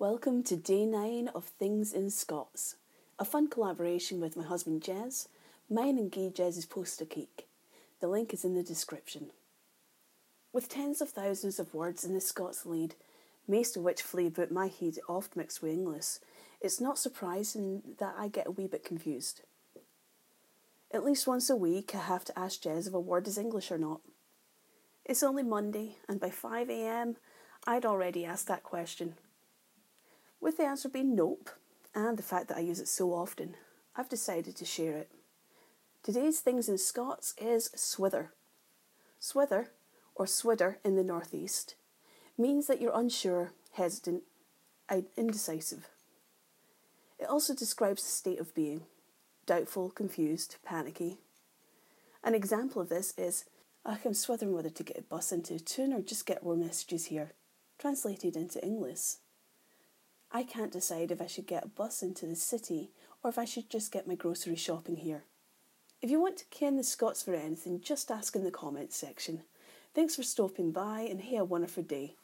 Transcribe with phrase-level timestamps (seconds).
[0.00, 2.74] Welcome to day nine of Things in Scots,
[3.16, 5.28] a fun collaboration with my husband Jez,
[5.70, 7.46] mine and Guy Jez's poster cake.
[8.00, 9.30] The link is in the description.
[10.52, 12.96] With tens of thousands of words in the Scots Leid,
[13.46, 16.18] most of which flee about my head oft mixed with English,
[16.60, 19.42] it's not surprising that I get a wee bit confused.
[20.92, 23.70] At least once a week I have to ask Jez if a word is English
[23.70, 24.00] or not.
[25.04, 27.14] It's only Monday, and by 5am
[27.64, 29.14] I'd already asked that question.
[30.44, 31.48] With the answer being nope,
[31.94, 33.54] and the fact that I use it so often,
[33.96, 35.10] I've decided to share it.
[36.02, 38.28] Today's Things in Scots is swither.
[39.18, 39.68] Swither,
[40.14, 41.76] or swidder in the northeast,
[42.36, 44.24] means that you're unsure, hesitant,
[45.16, 45.88] indecisive.
[47.18, 48.82] It also describes the state of being
[49.46, 51.16] doubtful, confused, panicky.
[52.22, 53.46] An example of this is
[53.86, 56.54] ah, I'm swithering whether to get a bus into a town or just get more
[56.54, 57.32] messages here.
[57.78, 59.14] Translated into English.
[60.36, 62.90] I can't decide if I should get a bus into the city
[63.22, 65.22] or if I should just get my grocery shopping here.
[66.02, 69.42] If you want to ken the Scots for anything, just ask in the comments section.
[69.94, 72.16] Thanks for stopping by and have a wonderful day.